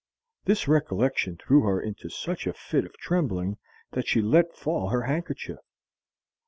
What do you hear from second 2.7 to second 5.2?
of trembling that she let fall her